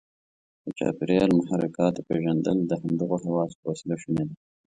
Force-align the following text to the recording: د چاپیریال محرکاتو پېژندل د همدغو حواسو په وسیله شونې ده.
د 0.63 0.65
چاپیریال 0.77 1.31
محرکاتو 1.39 2.05
پېژندل 2.07 2.57
د 2.65 2.71
همدغو 2.81 3.15
حواسو 3.23 3.57
په 3.61 3.65
وسیله 3.71 3.95
شونې 4.01 4.23
ده. 4.29 4.35